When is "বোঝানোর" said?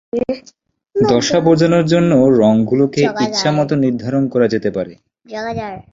1.45-1.85